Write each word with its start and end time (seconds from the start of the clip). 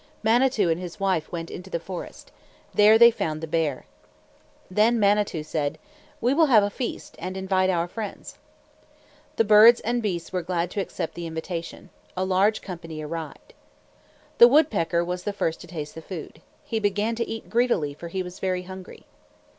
Manitou 0.23 0.67
and 0.71 0.81
his 0.81 0.99
wife 0.99 1.31
went 1.31 1.51
into 1.51 1.69
the 1.69 1.79
forest 1.79 2.29
together. 2.29 2.37
There 2.73 2.97
they 2.97 3.11
found 3.11 3.39
the 3.39 3.45
bear. 3.45 3.85
Then 4.71 4.99
Manitou 4.99 5.43
said, 5.43 5.77
"We 6.19 6.33
will 6.33 6.47
have 6.47 6.63
a 6.63 6.71
feast 6.71 7.15
and 7.19 7.37
invite 7.37 7.69
our 7.69 7.87
friends." 7.87 8.39
The 9.35 9.43
birds 9.43 9.79
and 9.81 10.01
beasts 10.01 10.33
were 10.33 10.41
glad 10.41 10.71
to 10.71 10.81
accept 10.81 11.13
the 11.13 11.27
invitation. 11.27 11.91
A 12.17 12.25
large 12.25 12.63
company 12.63 12.99
arrived. 13.03 13.53
The 14.39 14.47
woodpecker 14.47 15.05
was 15.05 15.21
the 15.21 15.33
first 15.33 15.61
to 15.61 15.67
taste 15.67 15.93
the 15.93 16.01
food. 16.01 16.41
He 16.63 16.79
began 16.79 17.13
to 17.13 17.27
eat 17.29 17.47
greedily, 17.51 17.93
for 17.93 18.07
he 18.07 18.23
was 18.23 18.39
very 18.39 18.63
hungry. 18.63 19.05